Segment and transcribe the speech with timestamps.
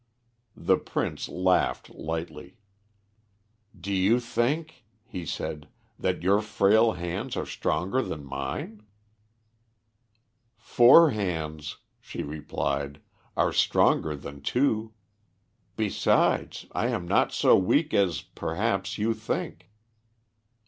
[0.57, 2.57] The Prince laughed lightly.
[3.79, 5.67] "Do you think," he said,
[5.99, 8.81] "that your frail hands are stronger than mine?"
[10.57, 12.99] "Four hands," she replied,
[13.37, 14.93] "are stronger than two.
[15.75, 19.69] Besides, I am not so weak as, perhaps, you think."